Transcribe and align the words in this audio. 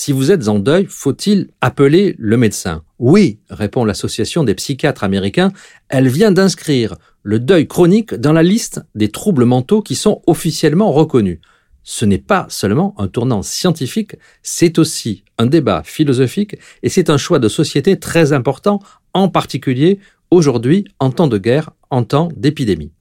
Si 0.00 0.12
vous 0.12 0.30
êtes 0.30 0.46
en 0.46 0.60
deuil, 0.60 0.86
faut-il 0.88 1.48
appeler 1.60 2.14
le 2.20 2.36
médecin? 2.36 2.84
Oui, 3.00 3.40
répond 3.50 3.84
l'association 3.84 4.44
des 4.44 4.54
psychiatres 4.54 5.02
américains. 5.02 5.50
Elle 5.88 6.06
vient 6.06 6.30
d'inscrire 6.30 6.94
le 7.24 7.40
deuil 7.40 7.66
chronique 7.66 8.14
dans 8.14 8.32
la 8.32 8.44
liste 8.44 8.80
des 8.94 9.08
troubles 9.08 9.44
mentaux 9.44 9.82
qui 9.82 9.96
sont 9.96 10.22
officiellement 10.28 10.92
reconnus. 10.92 11.40
Ce 11.82 12.04
n'est 12.04 12.18
pas 12.18 12.46
seulement 12.48 12.94
un 12.96 13.08
tournant 13.08 13.42
scientifique, 13.42 14.14
c'est 14.44 14.78
aussi 14.78 15.24
un 15.36 15.46
débat 15.46 15.82
philosophique 15.84 16.54
et 16.84 16.90
c'est 16.90 17.10
un 17.10 17.18
choix 17.18 17.40
de 17.40 17.48
société 17.48 17.98
très 17.98 18.32
important, 18.32 18.78
en 19.14 19.28
particulier 19.28 19.98
aujourd'hui 20.30 20.84
en 21.00 21.10
temps 21.10 21.26
de 21.26 21.38
guerre, 21.38 21.70
en 21.90 22.04
temps 22.04 22.28
d'épidémie. 22.36 22.92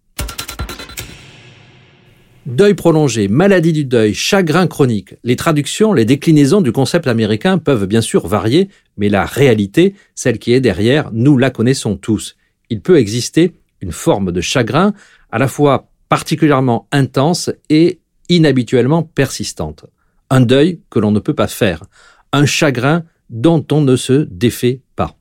Deuil 2.47 2.75
prolongé, 2.75 3.27
maladie 3.27 3.73
du 3.73 3.83
deuil, 3.83 4.13
chagrin 4.13 4.67
chronique. 4.67 5.15
Les 5.25 5.35
traductions, 5.35 5.91
les 5.91 6.05
déclinaisons 6.05 6.61
du 6.61 6.71
concept 6.71 7.05
américain 7.05 7.57
peuvent 7.57 7.87
bien 7.87 7.99
sûr 7.99 8.25
varier, 8.25 8.69
mais 8.95 9.09
la 9.09 9.25
réalité, 9.25 9.95
celle 10.15 10.39
qui 10.39 10.53
est 10.53 10.61
derrière, 10.61 11.09
nous 11.11 11.37
la 11.37 11.49
connaissons 11.49 11.97
tous. 11.97 12.37
Il 12.69 12.79
peut 12.79 12.99
exister 12.99 13.51
une 13.81 13.91
forme 13.91 14.31
de 14.31 14.39
chagrin 14.39 14.93
à 15.29 15.39
la 15.39 15.49
fois 15.49 15.89
particulièrement 16.07 16.87
intense 16.93 17.51
et 17.69 17.99
inhabituellement 18.29 19.03
persistante. 19.03 19.83
Un 20.29 20.39
deuil 20.39 20.79
que 20.89 20.99
l'on 20.99 21.11
ne 21.11 21.19
peut 21.19 21.35
pas 21.35 21.47
faire. 21.47 21.83
Un 22.31 22.45
chagrin 22.45 23.03
dont 23.29 23.65
on 23.73 23.81
ne 23.81 23.97
se 23.97 24.25
défait 24.31 24.79
pas. 24.95 25.17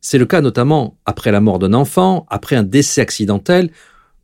C'est 0.00 0.16
le 0.16 0.24
cas 0.24 0.40
notamment 0.40 0.96
après 1.04 1.32
la 1.32 1.42
mort 1.42 1.58
d'un 1.58 1.74
enfant, 1.74 2.24
après 2.30 2.56
un 2.56 2.62
décès 2.62 3.02
accidentel 3.02 3.70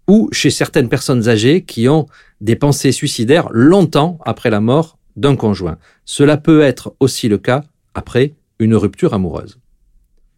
ou 0.08 0.28
chez 0.32 0.50
certaines 0.50 0.88
personnes 0.88 1.28
âgées 1.28 1.62
qui 1.62 1.88
ont 1.88 2.06
des 2.40 2.56
pensées 2.56 2.92
suicidaires 2.92 3.48
longtemps 3.50 4.18
après 4.24 4.50
la 4.50 4.60
mort 4.60 4.98
d'un 5.16 5.36
conjoint. 5.36 5.78
Cela 6.04 6.36
peut 6.36 6.62
être 6.62 6.94
aussi 7.00 7.28
le 7.28 7.38
cas 7.38 7.64
après 7.94 8.34
une 8.58 8.74
rupture 8.74 9.14
amoureuse. 9.14 9.58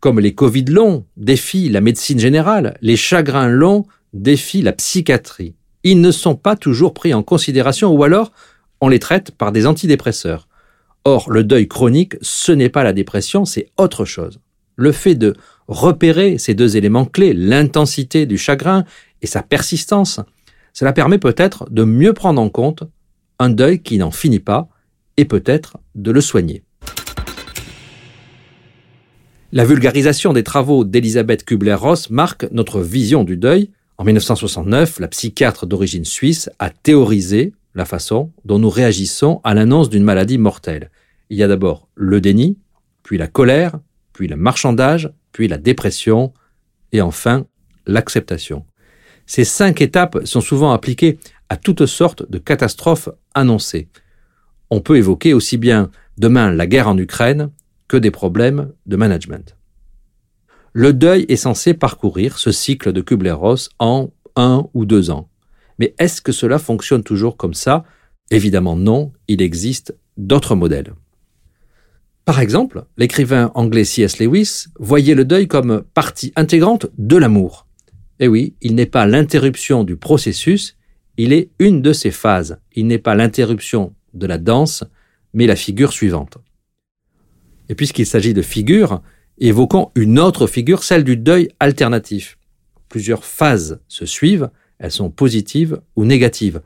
Comme 0.01 0.21
les 0.21 0.35
Covid 0.35 0.65
longs 0.67 1.05
défient 1.17 1.69
la 1.69 1.81
médecine 1.81 2.21
générale, 2.21 2.79
les 2.83 2.97
chagrins 2.97 3.49
longs 3.49 3.87
défient 4.13 4.63
la 4.63 4.73
psychiatrie. 4.73 5.55
Ils 5.83 6.01
ne 6.01 6.11
sont 6.11 6.37
pas 6.37 6.57
toujours 6.57 6.95
pris 6.95 7.13
en 7.15 7.23
considération 7.23 7.93
ou 7.93 8.05
alors 8.05 8.33
on 8.81 8.89
les 8.89 9.01
traite 9.01 9.33
par 9.33 9.53
des 9.53 9.67
antidépresseurs. 9.67 10.49
Or, 11.05 11.31
le 11.31 11.43
deuil 11.43 11.69
chronique, 11.69 12.17
ce 12.21 12.53
n'est 12.53 12.69
pas 12.69 12.85
la 12.85 12.93
dépression, 12.93 13.45
c'est 13.45 13.71
autre 13.77 14.05
chose. 14.05 14.41
Le 14.77 14.93
fait 14.93 15.15
de 15.15 15.35
repérer 15.69 16.39
ces 16.39 16.55
deux 16.55 16.77
éléments 16.77 17.05
clés, 17.05 17.35
l'intensité 17.35 18.27
du 18.27 18.39
chagrin 18.39 18.85
et 19.23 19.27
sa 19.27 19.43
persistance, 19.43 20.21
cela 20.73 20.93
permet 20.93 21.19
peut-être 21.19 21.69
de 21.71 21.85
mieux 21.85 22.15
prendre 22.15 22.41
en 22.41 22.49
compte 22.49 22.85
un 23.39 23.51
deuil 23.51 23.81
qui 23.81 23.99
n'en 23.99 24.11
finit 24.11 24.41
pas 24.41 24.69
et 25.17 25.25
peut-être 25.25 25.79
de 25.95 26.11
le 26.11 26.21
soigner. 26.21 26.63
La 29.53 29.65
vulgarisation 29.65 30.33
des 30.33 30.43
travaux 30.43 30.85
d'Elisabeth 30.85 31.45
Kubler-Ross 31.45 32.11
marque 32.11 32.47
notre 32.53 32.81
vision 32.81 33.25
du 33.25 33.37
deuil. 33.37 33.71
En 33.97 34.05
1969, 34.05 35.01
la 35.01 35.09
psychiatre 35.09 35.67
d'origine 35.67 36.05
suisse 36.05 36.51
a 36.59 36.71
théorisé 36.71 37.55
la 37.75 37.85
façon 37.85 38.31
dont 38.45 38.59
nous 38.59 38.69
réagissons 38.69 39.41
à 39.45 39.55
l'annonce 39.55 39.89
d'une 39.89 40.05
maladie 40.05 40.39
mortelle. 40.39 40.91
Il 41.31 41.39
y 41.39 41.43
a 41.43 41.49
d'abord 41.49 41.89
le 41.95 42.21
déni, 42.21 42.59
puis 43.03 43.17
la 43.17 43.27
colère, 43.27 43.79
puis 44.13 44.29
le 44.29 44.37
marchandage, 44.37 45.11
puis 45.33 45.49
la 45.49 45.59
dépression, 45.59 46.33
et 46.93 47.01
enfin 47.01 47.47
l'acceptation. 47.87 48.65
Ces 49.27 49.45
cinq 49.45 49.81
étapes 49.81 50.25
sont 50.25 50.41
souvent 50.41 50.73
appliquées 50.73 51.19
à 51.49 51.57
toutes 51.57 51.87
sortes 51.87 52.29
de 52.31 52.39
catastrophes 52.39 53.11
annoncées. 53.35 53.89
On 54.71 54.81
peut 54.81 54.97
évoquer 54.97 55.35
aussi 55.35 55.57
bien 55.57 55.91
demain 56.19 56.51
la 56.51 56.67
guerre 56.67 56.89
en 56.89 56.99
Ukraine 56.99 57.51
que 57.89 57.97
des 57.97 58.11
problèmes 58.11 58.73
de 58.87 58.97
management. 58.97 59.57
Le 60.73 60.93
deuil 60.93 61.25
est 61.29 61.37
censé 61.37 61.75
parcourir 61.75 62.39
ce 62.39 62.53
cycle 62.53 62.93
de 62.93 63.01
Kubler-Ross 63.01 63.71
en 63.79 64.11
un 64.37 64.69
ou 64.75 64.85
deux 64.85 65.11
ans. 65.11 65.29
Mais 65.79 65.95
est-ce 65.99 66.21
que 66.21 66.33
cela 66.33 66.59
fonctionne 66.59 67.03
toujours 67.03 67.37
comme 67.37 67.55
ça? 67.55 67.85
Évidemment 68.31 68.77
non, 68.77 69.13
il 69.27 69.41
existe 69.41 69.95
d'autres 70.17 70.55
modèles. 70.55 70.93
Par 72.29 72.41
exemple, 72.41 72.85
l'écrivain 72.99 73.51
anglais 73.55 73.85
C.S. 73.85 74.19
Lewis 74.19 74.67
voyait 74.79 75.15
le 75.15 75.25
deuil 75.25 75.49
comme 75.49 75.83
partie 75.95 76.31
intégrante 76.37 76.85
de 76.99 77.17
l'amour. 77.17 77.67
Eh 78.21 78.29
oui, 78.29 78.55
il 78.61 78.75
n'est 78.75 78.85
pas 78.85 79.07
l'interruption 79.07 79.83
du 79.83 79.97
processus, 79.97 80.77
il 81.17 81.33
est 81.33 81.49
une 81.59 81.81
de 81.81 81.95
ses 81.95 82.11
phases. 82.11 82.59
Il 82.75 82.87
n'est 82.87 82.99
pas 82.99 83.15
l'interruption 83.15 83.95
de 84.13 84.27
la 84.27 84.37
danse, 84.37 84.85
mais 85.33 85.47
la 85.47 85.57
figure 85.57 85.91
suivante. 85.91 86.37
Et 87.71 87.75
puisqu'il 87.75 88.05
s'agit 88.05 88.35
de 88.35 88.43
figures, 88.43 89.01
évoquons 89.39 89.91
une 89.95 90.19
autre 90.19 90.47
figure, 90.47 90.83
celle 90.83 91.05
du 91.05 91.17
deuil 91.17 91.49
alternatif. 91.61 92.37
Plusieurs 92.91 93.25
phases 93.25 93.81
se 93.89 94.05
suivent, 94.05 94.51
elles 94.79 94.93
sont 94.93 95.09
positives 95.09 95.81
ou 95.97 96.05
négatives. 96.05 96.61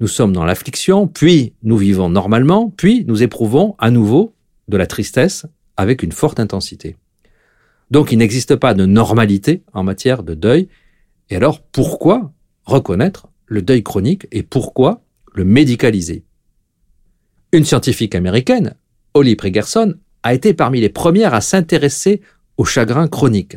Nous 0.00 0.08
sommes 0.08 0.32
dans 0.32 0.46
l'affliction, 0.46 1.06
puis 1.06 1.52
nous 1.64 1.76
vivons 1.76 2.08
normalement, 2.08 2.72
puis 2.74 3.04
nous 3.06 3.22
éprouvons 3.22 3.74
à 3.78 3.90
nouveau 3.90 4.34
de 4.70 4.76
la 4.76 4.86
tristesse 4.86 5.44
avec 5.76 6.02
une 6.02 6.12
forte 6.12 6.40
intensité. 6.40 6.96
Donc 7.90 8.12
il 8.12 8.18
n'existe 8.18 8.56
pas 8.56 8.72
de 8.72 8.86
normalité 8.86 9.62
en 9.72 9.82
matière 9.82 10.22
de 10.22 10.34
deuil. 10.34 10.68
Et 11.28 11.36
alors 11.36 11.60
pourquoi 11.60 12.32
reconnaître 12.64 13.28
le 13.46 13.62
deuil 13.62 13.82
chronique 13.82 14.26
et 14.32 14.42
pourquoi 14.42 15.02
le 15.34 15.44
médicaliser? 15.44 16.24
Une 17.52 17.64
scientifique 17.64 18.14
américaine, 18.14 18.74
Holly 19.14 19.36
Pregerson, 19.36 19.94
a 20.22 20.34
été 20.34 20.54
parmi 20.54 20.80
les 20.80 20.88
premières 20.88 21.34
à 21.34 21.40
s'intéresser 21.40 22.20
au 22.56 22.64
chagrin 22.64 23.08
chronique. 23.08 23.56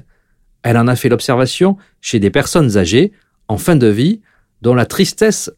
Elle 0.63 0.78
en 0.78 0.88
a 0.88 0.95
fait 0.95 1.09
l'observation 1.09 1.78
chez 2.01 2.19
des 2.19 2.31
personnes 2.31 2.78
âgées 2.78 3.12
en 3.47 3.57
fin 3.57 3.75
de 3.75 3.88
vie 3.88 4.22
dont 4.62 4.74
la 4.74 4.85
tristesse 4.85 5.51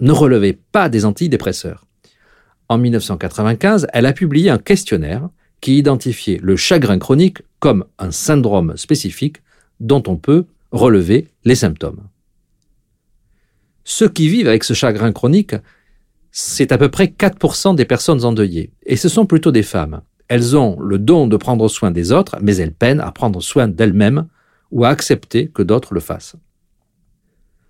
ne 0.00 0.12
relevait 0.12 0.58
pas 0.72 0.88
des 0.88 1.04
antidépresseurs. 1.04 1.85
En 2.68 2.78
1995, 2.78 3.86
elle 3.92 4.06
a 4.06 4.12
publié 4.12 4.50
un 4.50 4.58
questionnaire 4.58 5.28
qui 5.60 5.78
identifiait 5.78 6.40
le 6.42 6.56
chagrin 6.56 6.98
chronique 6.98 7.38
comme 7.60 7.84
un 7.98 8.10
syndrome 8.10 8.76
spécifique 8.76 9.38
dont 9.80 10.02
on 10.06 10.16
peut 10.16 10.46
relever 10.72 11.28
les 11.44 11.54
symptômes. 11.54 12.02
Ceux 13.84 14.08
qui 14.08 14.28
vivent 14.28 14.48
avec 14.48 14.64
ce 14.64 14.74
chagrin 14.74 15.12
chronique, 15.12 15.54
c'est 16.32 16.72
à 16.72 16.78
peu 16.78 16.88
près 16.88 17.06
4% 17.06 17.76
des 17.76 17.84
personnes 17.84 18.24
endeuillées, 18.24 18.72
et 18.84 18.96
ce 18.96 19.08
sont 19.08 19.26
plutôt 19.26 19.52
des 19.52 19.62
femmes. 19.62 20.02
Elles 20.28 20.56
ont 20.56 20.78
le 20.80 20.98
don 20.98 21.28
de 21.28 21.36
prendre 21.36 21.68
soin 21.68 21.92
des 21.92 22.10
autres, 22.10 22.36
mais 22.42 22.56
elles 22.56 22.74
peinent 22.74 23.00
à 23.00 23.12
prendre 23.12 23.40
soin 23.40 23.68
d'elles-mêmes 23.68 24.26
ou 24.72 24.84
à 24.84 24.88
accepter 24.88 25.48
que 25.48 25.62
d'autres 25.62 25.94
le 25.94 26.00
fassent. 26.00 26.36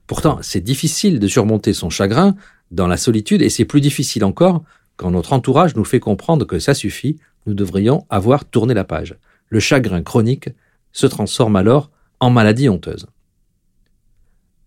Pourtant, 0.06 0.38
c'est 0.40 0.62
difficile 0.62 1.18
de 1.18 1.28
surmonter 1.28 1.74
son 1.74 1.90
chagrin 1.90 2.34
dans 2.70 2.86
la 2.86 2.96
solitude, 2.96 3.42
et 3.42 3.50
c'est 3.50 3.64
plus 3.64 3.80
difficile 3.80 4.24
encore 4.24 4.64
quand 4.96 5.10
notre 5.10 5.32
entourage 5.32 5.76
nous 5.76 5.84
fait 5.84 6.00
comprendre 6.00 6.46
que 6.46 6.58
ça 6.58 6.74
suffit, 6.74 7.18
nous 7.46 7.54
devrions 7.54 8.06
avoir 8.10 8.44
tourné 8.44 8.74
la 8.74 8.84
page. 8.84 9.16
Le 9.48 9.60
chagrin 9.60 10.02
chronique 10.02 10.48
se 10.92 11.06
transforme 11.06 11.56
alors 11.56 11.90
en 12.20 12.30
maladie 12.30 12.68
honteuse. 12.68 13.06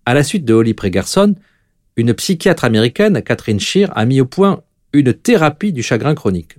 À 0.06 0.14
la 0.14 0.24
suite 0.24 0.46
de 0.46 0.54
Holly 0.54 0.74
Pregerson, 0.74 1.36
une 1.96 2.14
psychiatre 2.14 2.64
américaine, 2.64 3.22
Catherine 3.22 3.60
Shear, 3.60 3.92
a 3.96 4.06
mis 4.06 4.22
au 4.22 4.26
point 4.26 4.62
une 4.94 5.14
thérapie 5.14 5.74
du 5.74 5.84
chagrin 5.84 6.16
chronique. 6.16 6.58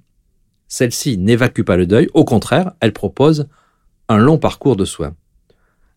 Celle-ci 0.69 1.19
n'évacue 1.19 1.63
pas 1.63 1.77
le 1.77 1.87
deuil, 1.87 2.09
au 2.15 2.25
contraire, 2.25 2.73
elle 2.81 2.93
propose 2.93 3.49
un 4.09 4.19
long 4.19 4.39
parcours 4.39 4.77
de 4.77 4.85
soins. 4.85 5.15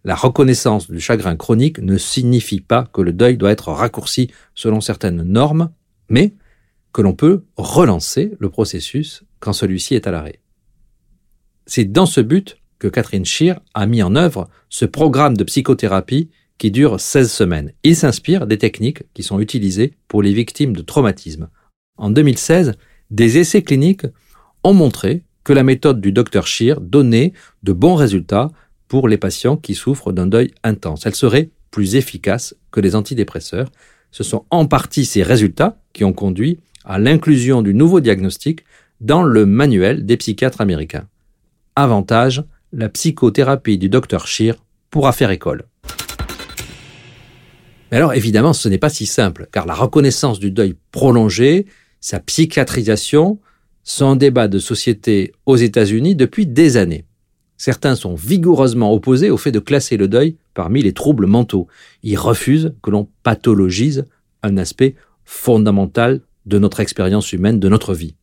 La 0.04 0.16
reconnaissance 0.16 0.90
du 0.90 1.00
chagrin 1.00 1.36
chronique 1.36 1.80
ne 1.80 1.98
signifie 1.98 2.60
pas 2.60 2.88
que 2.92 3.02
le 3.02 3.14
deuil 3.14 3.38
doit 3.38 3.52
être 3.52 3.70
raccourci 3.70 4.32
selon 4.56 4.82
certaines 4.82 5.24
normes, 5.24 5.70
mais 6.10 6.34
que 6.94 7.02
l'on 7.02 7.14
peut 7.14 7.44
relancer 7.58 8.34
le 8.40 8.50
processus 8.50 9.24
quand 9.40 9.54
celui-ci 9.54 9.96
est 9.96 10.08
à 10.08 10.12
l'arrêt. 10.12 10.40
C'est 11.66 11.86
dans 11.86 12.06
ce 12.06 12.22
but 12.22 12.58
que 12.80 12.88
Catherine 12.88 13.26
Scheer 13.26 13.60
a 13.74 13.86
mis 13.86 14.04
en 14.04 14.16
œuvre 14.16 14.50
ce 14.70 14.86
programme 14.86 15.36
de 15.36 15.44
psychothérapie 15.44 16.30
qui 16.58 16.72
dure 16.72 17.00
16 17.00 17.32
semaines. 17.32 17.74
Il 17.84 17.96
s'inspire 17.96 18.46
des 18.46 18.58
techniques 18.58 19.04
qui 19.14 19.24
sont 19.24 19.40
utilisées 19.40 19.96
pour 20.08 20.22
les 20.22 20.34
victimes 20.34 20.76
de 20.76 20.82
traumatisme. 20.82 21.50
En 21.98 22.10
2016, 22.10 22.74
des 23.10 23.38
essais 23.38 23.62
cliniques 23.64 24.06
ont 24.64 24.74
montré 24.74 25.24
que 25.44 25.54
la 25.54 25.64
méthode 25.64 26.00
du 26.00 26.12
Dr 26.12 26.46
Scheer 26.48 26.80
donnait 26.80 27.34
de 27.64 27.74
bons 27.74 27.96
résultats 27.96 28.50
pour 28.88 29.08
les 29.08 29.18
patients 29.18 29.58
qui 29.58 29.76
souffrent 29.76 30.14
d'un 30.14 30.28
deuil 30.28 30.52
intense. 30.64 31.06
Elle 31.06 31.16
serait 31.16 31.50
plus 31.72 31.96
efficace 31.96 32.56
que 32.72 32.80
les 32.80 32.96
antidépresseurs. 32.96 33.70
Ce 34.12 34.24
sont 34.24 34.46
en 34.52 34.68
partie 34.68 35.06
ces 35.06 35.24
résultats 35.24 35.82
qui 35.92 36.04
ont 36.04 36.14
conduit 36.14 36.60
à 36.86 37.00
l'inclusion 37.00 37.62
du 37.62 37.74
nouveau 37.74 38.00
diagnostic 38.00 38.64
dans 39.02 39.24
le 39.24 39.46
manuel 39.46 40.06
des 40.06 40.18
psychiatres 40.18 40.62
américains. 40.62 41.08
Avantage, 41.76 42.44
la 42.72 42.90
psychothérapie 42.90 43.78
du 43.78 43.90
docteur 43.90 44.28
Scheer 44.28 44.56
pourra 44.90 45.12
faire 45.12 45.32
école. 45.32 45.66
Mais 47.92 47.98
alors 47.98 48.14
évidemment, 48.14 48.54
ce 48.54 48.70
n'est 48.70 48.78
pas 48.78 48.90
si 48.90 49.06
simple, 49.06 49.48
car 49.52 49.66
la 49.66 49.76
reconnaissance 49.76 50.40
du 50.40 50.52
deuil 50.52 50.76
prolongé, 50.92 51.68
sa 52.00 52.20
psychiatrisation, 52.20 53.40
sont 53.84 54.08
un 54.08 54.16
débat 54.16 54.48
de 54.48 54.60
société 54.60 55.34
aux 55.46 55.58
États-Unis 55.58 56.16
depuis 56.16 56.48
des 56.48 56.78
années. 56.78 57.06
Certains 57.58 57.96
sont 57.96 58.16
vigoureusement 58.16 58.94
opposés 58.94 59.30
au 59.30 59.38
fait 59.38 59.52
de 59.52 59.60
classer 59.60 59.98
le 59.98 60.08
deuil 60.08 60.38
parmi 60.54 60.82
les 60.82 60.94
troubles 60.94 61.28
mentaux. 61.28 61.68
Ils 62.02 62.18
refusent 62.18 62.74
que 62.82 62.92
l'on 62.92 63.08
pathologise 63.24 64.06
un 64.42 64.58
aspect 64.58 64.96
fondamental 65.24 66.22
de 66.46 66.60
notre 66.60 66.80
expérience 66.80 67.34
humaine, 67.34 67.60
de 67.60 67.70
notre 67.70 67.94
vie. 67.94 68.16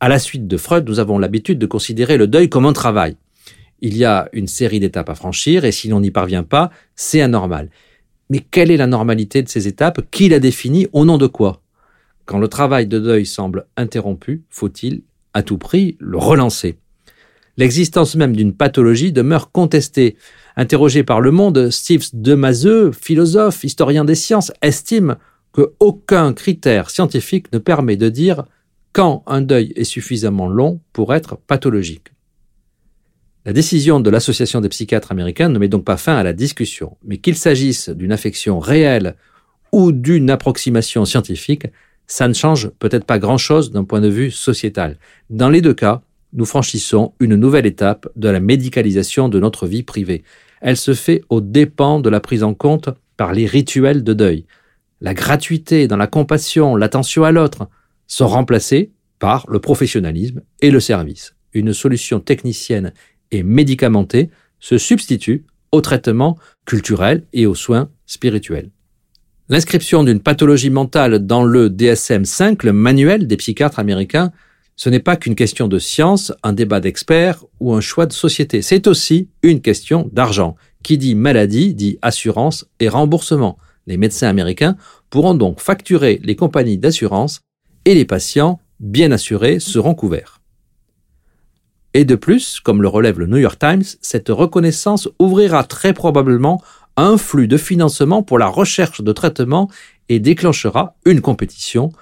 À 0.00 0.08
la 0.08 0.18
suite 0.18 0.46
de 0.48 0.56
Freud, 0.56 0.88
nous 0.88 0.98
avons 0.98 1.18
l'habitude 1.18 1.58
de 1.58 1.66
considérer 1.66 2.16
le 2.16 2.26
deuil 2.26 2.48
comme 2.48 2.66
un 2.66 2.72
travail. 2.72 3.16
Il 3.80 3.96
y 3.96 4.04
a 4.04 4.28
une 4.32 4.46
série 4.46 4.80
d'étapes 4.80 5.10
à 5.10 5.14
franchir 5.14 5.64
et 5.64 5.72
si 5.72 5.88
l'on 5.88 6.00
n'y 6.00 6.10
parvient 6.10 6.44
pas, 6.44 6.70
c'est 6.94 7.20
anormal. 7.20 7.70
Mais 8.30 8.38
quelle 8.38 8.70
est 8.70 8.76
la 8.76 8.86
normalité 8.86 9.42
de 9.42 9.48
ces 9.48 9.68
étapes? 9.68 10.00
Qui 10.10 10.28
la 10.28 10.38
définit? 10.38 10.86
Au 10.92 11.04
nom 11.04 11.18
de 11.18 11.26
quoi? 11.26 11.62
Quand 12.24 12.38
le 12.38 12.48
travail 12.48 12.86
de 12.86 12.98
deuil 12.98 13.26
semble 13.26 13.66
interrompu, 13.76 14.42
faut-il 14.48 15.02
à 15.34 15.42
tout 15.42 15.58
prix 15.58 15.96
le 15.98 16.18
relancer? 16.18 16.78
L'existence 17.56 18.14
même 18.14 18.34
d'une 18.34 18.54
pathologie 18.54 19.12
demeure 19.12 19.50
contestée. 19.50 20.16
Interrogé 20.56 21.02
par 21.04 21.20
Le 21.20 21.30
Monde, 21.30 21.70
Steve 21.70 22.08
Demazeux, 22.14 22.92
philosophe, 22.92 23.64
historien 23.64 24.04
des 24.04 24.14
sciences, 24.14 24.52
estime 24.62 25.16
que 25.52 25.72
aucun 25.80 26.32
critère 26.32 26.90
scientifique 26.90 27.52
ne 27.52 27.58
permet 27.58 27.96
de 27.96 28.08
dire 28.08 28.44
quand 28.92 29.22
un 29.26 29.40
deuil 29.40 29.72
est 29.76 29.84
suffisamment 29.84 30.48
long 30.48 30.80
pour 30.92 31.14
être 31.14 31.36
pathologique. 31.36 32.12
La 33.44 33.52
décision 33.52 33.98
de 33.98 34.08
l'Association 34.08 34.60
des 34.60 34.68
psychiatres 34.68 35.10
américains 35.10 35.48
ne 35.48 35.58
met 35.58 35.68
donc 35.68 35.84
pas 35.84 35.96
fin 35.96 36.16
à 36.16 36.22
la 36.22 36.32
discussion, 36.32 36.96
mais 37.04 37.18
qu'il 37.18 37.36
s'agisse 37.36 37.88
d'une 37.88 38.12
affection 38.12 38.60
réelle 38.60 39.16
ou 39.72 39.90
d'une 39.90 40.30
approximation 40.30 41.04
scientifique, 41.04 41.66
ça 42.06 42.28
ne 42.28 42.34
change 42.34 42.68
peut-être 42.78 43.04
pas 43.04 43.18
grand-chose 43.18 43.72
d'un 43.72 43.84
point 43.84 44.00
de 44.00 44.08
vue 44.08 44.30
sociétal. 44.30 44.98
Dans 45.30 45.48
les 45.48 45.60
deux 45.60 45.74
cas, 45.74 46.02
nous 46.34 46.44
franchissons 46.44 47.14
une 47.20 47.36
nouvelle 47.36 47.66
étape 47.66 48.08
de 48.16 48.28
la 48.28 48.40
médicalisation 48.40 49.28
de 49.28 49.40
notre 49.40 49.66
vie 49.66 49.82
privée. 49.82 50.22
Elle 50.60 50.76
se 50.76 50.94
fait 50.94 51.22
aux 51.28 51.40
dépens 51.40 52.00
de 52.00 52.10
la 52.10 52.20
prise 52.20 52.42
en 52.42 52.54
compte 52.54 52.90
par 53.16 53.32
les 53.32 53.46
rituels 53.46 54.04
de 54.04 54.12
deuil. 54.12 54.44
La 55.02 55.14
gratuité 55.14 55.88
dans 55.88 55.96
la 55.96 56.06
compassion, 56.06 56.76
l'attention 56.76 57.24
à 57.24 57.32
l'autre 57.32 57.68
sont 58.06 58.28
remplacés 58.28 58.92
par 59.18 59.44
le 59.48 59.58
professionnalisme 59.58 60.42
et 60.60 60.70
le 60.70 60.78
service. 60.78 61.34
Une 61.54 61.72
solution 61.72 62.20
technicienne 62.20 62.92
et 63.32 63.42
médicamentée 63.42 64.30
se 64.60 64.78
substitue 64.78 65.44
au 65.72 65.80
traitement 65.80 66.38
culturel 66.66 67.26
et 67.32 67.46
aux 67.46 67.56
soins 67.56 67.90
spirituels. 68.06 68.70
L'inscription 69.48 70.04
d'une 70.04 70.20
pathologie 70.20 70.70
mentale 70.70 71.26
dans 71.26 71.42
le 71.42 71.68
DSM-5, 71.68 72.64
le 72.64 72.72
manuel 72.72 73.26
des 73.26 73.36
psychiatres 73.36 73.80
américains, 73.80 74.30
ce 74.76 74.88
n'est 74.88 75.00
pas 75.00 75.16
qu'une 75.16 75.34
question 75.34 75.66
de 75.66 75.80
science, 75.80 76.32
un 76.44 76.52
débat 76.52 76.78
d'experts 76.78 77.44
ou 77.58 77.74
un 77.74 77.80
choix 77.80 78.06
de 78.06 78.12
société. 78.12 78.62
C'est 78.62 78.86
aussi 78.86 79.30
une 79.42 79.62
question 79.62 80.08
d'argent. 80.12 80.54
Qui 80.84 80.96
dit 80.96 81.16
maladie 81.16 81.74
dit 81.74 81.98
assurance 82.02 82.66
et 82.78 82.88
remboursement. 82.88 83.58
Les 83.86 83.96
médecins 83.96 84.28
américains 84.28 84.76
pourront 85.10 85.34
donc 85.34 85.60
facturer 85.60 86.20
les 86.22 86.36
compagnies 86.36 86.78
d'assurance 86.78 87.40
et 87.84 87.94
les 87.94 88.04
patients 88.04 88.60
bien 88.80 89.12
assurés 89.12 89.58
seront 89.58 89.94
couverts. 89.94 90.40
Et 91.94 92.04
de 92.04 92.14
plus, 92.14 92.60
comme 92.60 92.80
le 92.80 92.88
relève 92.88 93.18
le 93.18 93.26
New 93.26 93.36
York 93.36 93.58
Times, 93.58 93.84
cette 94.00 94.28
reconnaissance 94.28 95.08
ouvrira 95.18 95.64
très 95.64 95.92
probablement 95.92 96.62
un 96.96 97.16
flux 97.16 97.48
de 97.48 97.56
financement 97.56 98.22
pour 98.22 98.38
la 98.38 98.46
recherche 98.46 99.02
de 99.02 99.12
traitements 99.12 99.68
et 100.08 100.18
déclenchera 100.18 100.96
une 101.04 101.20
compétition 101.20 101.92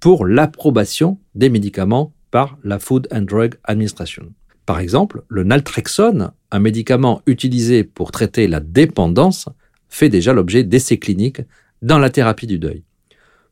pour 0.00 0.26
l'approbation 0.26 1.18
des 1.34 1.48
médicaments 1.48 2.12
par 2.30 2.58
la 2.62 2.78
Food 2.78 3.08
and 3.12 3.22
Drug 3.22 3.54
Administration. 3.64 4.32
Par 4.66 4.80
exemple, 4.80 5.22
le 5.28 5.44
naltrexone, 5.44 6.30
un 6.50 6.58
médicament 6.58 7.22
utilisé 7.26 7.84
pour 7.84 8.12
traiter 8.12 8.46
la 8.48 8.60
dépendance, 8.60 9.48
fait 9.88 10.08
déjà 10.08 10.32
l'objet 10.32 10.64
d'essais 10.64 10.98
cliniques 10.98 11.40
dans 11.82 11.98
la 11.98 12.10
thérapie 12.10 12.46
du 12.46 12.58
deuil. 12.58 12.82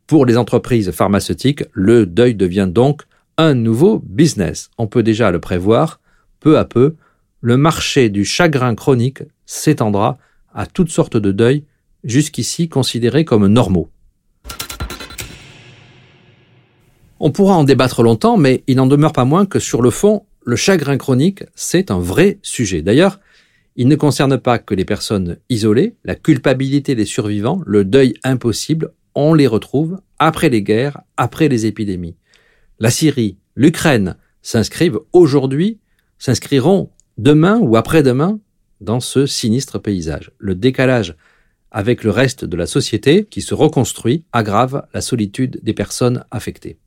Pour 0.05 0.25
les 0.25 0.37
entreprises 0.37 0.91
pharmaceutiques, 0.91 1.63
le 1.73 2.05
deuil 2.05 2.35
devient 2.35 2.69
donc 2.69 3.03
un 3.37 3.53
nouveau 3.53 4.01
business. 4.05 4.69
On 4.77 4.87
peut 4.87 5.03
déjà 5.03 5.31
le 5.31 5.39
prévoir. 5.39 5.99
Peu 6.39 6.57
à 6.57 6.65
peu, 6.65 6.95
le 7.41 7.57
marché 7.57 8.09
du 8.09 8.25
chagrin 8.25 8.73
chronique 8.75 9.23
s'étendra 9.45 10.17
à 10.53 10.65
toutes 10.65 10.91
sortes 10.91 11.17
de 11.17 11.31
deuils 11.31 11.63
jusqu'ici 12.03 12.69
considérés 12.69 13.25
comme 13.25 13.47
normaux. 13.47 13.89
On 17.19 17.31
pourra 17.31 17.55
en 17.55 17.63
débattre 17.63 18.03
longtemps, 18.03 18.37
mais 18.37 18.63
il 18.67 18.77
n'en 18.77 18.87
demeure 18.87 19.13
pas 19.13 19.25
moins 19.25 19.45
que 19.45 19.59
sur 19.59 19.81
le 19.81 19.89
fond, 19.89 20.25
le 20.45 20.55
chagrin 20.55 20.97
chronique, 20.97 21.43
c'est 21.55 21.91
un 21.91 21.99
vrai 21.99 22.37
sujet. 22.41 22.81
D'ailleurs, 22.81 23.19
il 23.77 23.87
ne 23.87 23.95
concerne 23.95 24.39
pas 24.39 24.57
que 24.57 24.73
les 24.73 24.85
personnes 24.85 25.37
isolées, 25.49 25.95
la 26.03 26.15
culpabilité 26.15 26.95
des 26.95 27.05
survivants, 27.05 27.61
le 27.65 27.85
deuil 27.85 28.15
impossible, 28.23 28.91
on 29.13 29.35
les 29.35 29.47
retrouve 29.47 30.01
après 30.17 30.49
les 30.49 30.63
guerres, 30.63 31.01
après 31.15 31.47
les 31.47 31.67
épidémies. 31.67 32.15
La 32.79 32.89
Syrie, 32.89 33.37
l'Ukraine 33.55 34.17
s'inscrivent 34.41 34.99
aujourd'hui, 35.13 35.79
s'inscriront 36.17 36.89
demain 37.19 37.59
ou 37.59 37.77
après-demain 37.77 38.39
dans 38.81 38.99
ce 38.99 39.27
sinistre 39.27 39.77
paysage. 39.77 40.31
Le 40.39 40.55
décalage 40.55 41.15
avec 41.69 42.03
le 42.03 42.09
reste 42.09 42.45
de 42.45 42.57
la 42.57 42.65
société 42.65 43.25
qui 43.25 43.41
se 43.41 43.53
reconstruit 43.53 44.23
aggrave 44.31 44.87
la 44.93 45.01
solitude 45.01 45.59
des 45.61 45.73
personnes 45.73 46.23
affectées. 46.31 46.79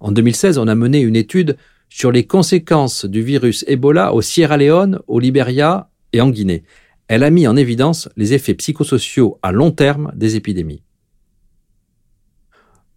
En 0.00 0.12
2016, 0.12 0.56
on 0.56 0.68
a 0.68 0.74
mené 0.74 1.00
une 1.00 1.16
étude 1.16 1.56
sur 1.88 2.12
les 2.12 2.26
conséquences 2.26 3.04
du 3.04 3.22
virus 3.22 3.64
Ebola 3.68 4.12
au 4.12 4.22
Sierra 4.22 4.56
Leone, 4.56 5.00
au 5.06 5.18
Liberia 5.18 5.90
et 6.12 6.20
en 6.20 6.30
Guinée. 6.30 6.64
Elle 7.08 7.22
a 7.22 7.30
mis 7.30 7.46
en 7.46 7.56
évidence 7.56 8.08
les 8.16 8.34
effets 8.34 8.54
psychosociaux 8.54 9.38
à 9.42 9.52
long 9.52 9.70
terme 9.70 10.12
des 10.14 10.36
épidémies. 10.36 10.82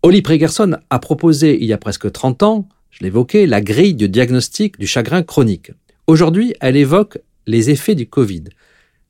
Oli 0.01 0.21
Pregerson 0.21 0.77
a 0.89 0.99
proposé 0.99 1.61
il 1.61 1.65
y 1.65 1.73
a 1.73 1.77
presque 1.77 2.11
30 2.11 2.43
ans, 2.43 2.69
je 2.89 3.03
l'évoquais, 3.03 3.45
la 3.45 3.61
grille 3.61 3.95
de 3.95 4.07
diagnostic 4.07 4.79
du 4.79 4.87
chagrin 4.87 5.23
chronique. 5.23 5.71
Aujourd'hui, 6.07 6.55
elle 6.61 6.77
évoque 6.77 7.19
les 7.45 7.69
effets 7.69 7.95
du 7.95 8.07
Covid. 8.07 8.45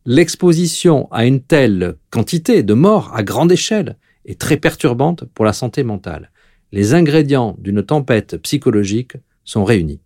L'exposition 0.05 1.07
à 1.12 1.25
une 1.25 1.41
telle 1.41 1.95
quantité 2.09 2.63
de 2.63 2.74
morts 2.74 3.12
à 3.13 3.24
grande 3.24 3.51
échelle 3.51 3.98
est 4.25 4.39
très 4.39 4.57
perturbante 4.57 5.25
pour 5.33 5.45
la 5.45 5.53
santé 5.53 5.83
mentale 5.83 6.31
les 6.71 6.93
ingrédients 6.93 7.55
d'une 7.59 7.83
tempête 7.83 8.38
psychologique 8.38 9.13
sont 9.50 9.63
réunis. 9.63 10.00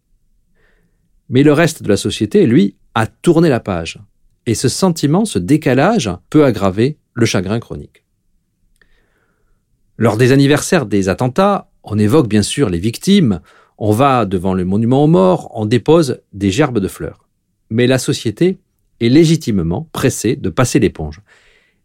Mais 1.27 1.43
le 1.43 1.51
reste 1.51 1.83
de 1.83 1.89
la 1.89 1.97
société, 1.97 2.45
lui, 2.45 2.77
a 2.95 3.07
tourné 3.07 3.49
la 3.49 3.59
page. 3.59 3.99
Et 4.45 4.55
ce 4.55 4.69
sentiment, 4.69 5.25
ce 5.25 5.37
décalage, 5.37 6.09
peut 6.29 6.45
aggraver 6.45 6.97
le 7.13 7.25
chagrin 7.25 7.59
chronique. 7.59 8.05
Lors 9.97 10.15
des 10.15 10.31
anniversaires 10.31 10.85
des 10.85 11.09
attentats, 11.09 11.69
on 11.83 11.99
évoque 11.99 12.29
bien 12.29 12.41
sûr 12.41 12.69
les 12.69 12.79
victimes, 12.79 13.41
on 13.77 13.91
va 13.91 14.25
devant 14.25 14.53
le 14.53 14.63
monument 14.63 15.03
aux 15.03 15.07
morts, 15.07 15.51
on 15.53 15.65
dépose 15.65 16.21
des 16.31 16.49
gerbes 16.49 16.79
de 16.79 16.87
fleurs. 16.87 17.27
Mais 17.69 17.85
la 17.85 17.97
société 17.97 18.59
est 19.01 19.09
légitimement 19.09 19.89
pressée 19.91 20.37
de 20.37 20.49
passer 20.49 20.79
l'éponge. 20.79 21.19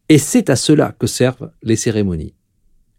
Et 0.08 0.18
c'est 0.18 0.48
à 0.48 0.54
cela 0.54 0.94
que 0.96 1.08
servent 1.08 1.50
les 1.62 1.76
cérémonies. 1.76 2.34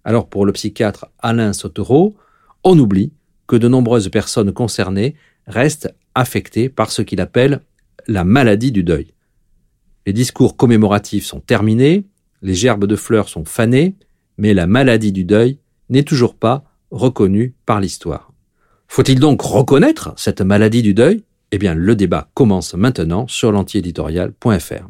Alors 0.04 0.28
pour 0.28 0.46
le 0.46 0.52
psychiatre 0.52 1.08
Alain 1.20 1.54
Sautereau, 1.54 2.18
on 2.66 2.78
oublie 2.78 3.14
que 3.50 3.56
de 3.58 3.68
nombreuses 3.68 4.10
personnes 4.10 4.54
concernées 4.54 5.16
restent 5.48 5.94
affectées 6.14 6.70
par 6.70 6.92
ce 6.92 7.02
qu'il 7.02 7.20
appelle 7.20 7.62
la 8.08 8.24
maladie 8.24 8.72
du 8.72 8.84
deuil. 8.84 9.08
Les 10.06 10.14
discours 10.14 10.56
commémoratifs 10.56 11.26
sont 11.26 11.40
terminés, 11.40 12.06
les 12.44 12.54
gerbes 12.54 12.86
de 12.86 12.96
fleurs 12.96 13.28
sont 13.28 13.46
fanées, 13.46 13.96
mais 14.38 14.54
la 14.54 14.68
maladie 14.68 15.12
du 15.12 15.26
deuil 15.26 15.58
n'est 15.90 16.04
toujours 16.04 16.36
pas 16.36 16.64
reconnue 16.92 17.56
par 17.66 17.82
l'histoire. 17.82 18.32
Faut-il 18.88 19.20
donc 19.20 19.42
reconnaître 19.42 20.14
cette 20.16 20.42
maladie 20.42 20.84
du 20.84 20.94
deuil? 20.94 21.24
Eh 21.52 21.58
bien, 21.58 21.74
le 21.74 21.96
débat 21.96 22.30
commence 22.36 22.76
maintenant 22.76 23.28
sur 23.28 23.52
l'antiéditorial.fr. 23.52 24.88